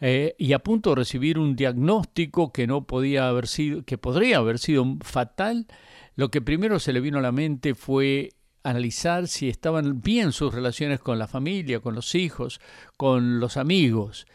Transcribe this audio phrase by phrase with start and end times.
[0.00, 4.38] eh, y a punto de recibir un diagnóstico que no podía haber sido, que podría
[4.38, 5.66] haber sido fatal,
[6.14, 8.30] lo que primero se le vino a la mente fue
[8.62, 12.60] analizar si estaban bien sus relaciones con la familia, con los hijos,
[12.96, 14.26] con los amigos,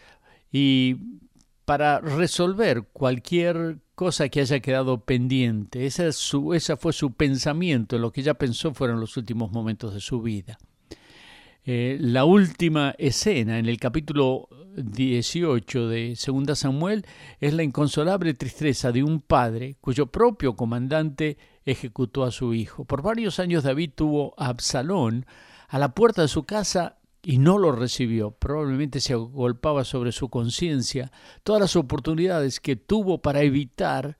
[0.51, 0.97] y
[1.65, 5.85] para resolver cualquier cosa que haya quedado pendiente.
[5.85, 10.01] Esa, su, esa fue su pensamiento, lo que ella pensó fueron los últimos momentos de
[10.01, 10.57] su vida.
[11.65, 17.05] Eh, la última escena en el capítulo 18 de Segunda Samuel
[17.39, 22.83] es la inconsolable tristeza de un padre cuyo propio comandante ejecutó a su hijo.
[22.83, 25.25] Por varios años David tuvo a Absalón
[25.69, 28.31] a la puerta de su casa y no lo recibió.
[28.31, 31.13] Probablemente se agolpaba sobre su conciencia
[31.43, 34.17] todas las oportunidades que tuvo para evitar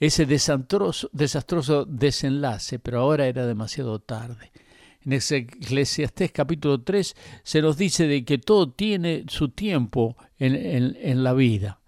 [0.00, 4.50] ese desastroso desenlace, pero ahora era demasiado tarde.
[5.04, 11.32] En Eclesiastés capítulo 3 se nos dice de que todo tiene su tiempo en, la
[11.32, 11.80] vida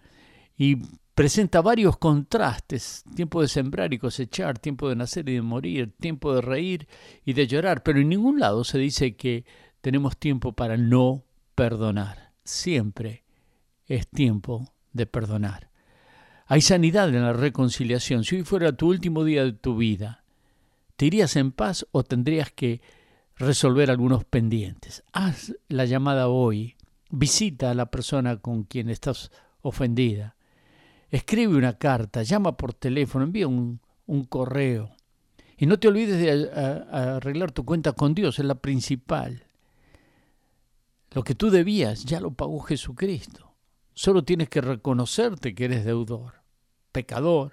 [0.56, 0.78] y
[1.14, 6.34] presenta varios contrastes, tiempo de sembrar y cosechar, tiempo de nacer y de morir, tiempo
[6.34, 6.88] de reír
[7.24, 9.44] y de llorar, pero en ningún lado se dice que
[9.80, 12.32] tenemos tiempo para no perdonar.
[12.42, 13.24] Siempre
[13.86, 15.70] es tiempo de perdonar.
[16.46, 18.24] Hay sanidad en la reconciliación.
[18.24, 20.24] Si hoy fuera tu último día de tu vida,
[20.96, 22.82] ¿te irías en paz o tendrías que
[23.36, 25.02] resolver algunos pendientes.
[25.12, 26.76] Haz la llamada hoy,
[27.10, 29.30] visita a la persona con quien estás
[29.60, 30.36] ofendida,
[31.10, 33.80] escribe una carta, llama por teléfono, envía un,
[34.28, 34.94] correo.
[35.56, 36.50] Y no te olvides de
[36.90, 39.46] arreglar tu cuenta con Dios, es la principal.
[41.12, 43.54] Lo que tú debías ya lo pagó Jesucristo.
[43.94, 46.42] Solo tienes que reconocerte que eres deudor,
[46.90, 47.52] pecador,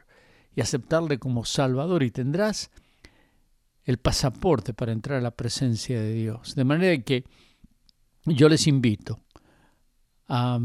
[0.56, 2.72] y aceptarle como Salvador y tendrás
[3.84, 6.56] el pasaporte para entrar a la presencia de Dios.
[6.56, 7.24] De manera que
[8.26, 9.20] yo les invito
[10.28, 10.60] a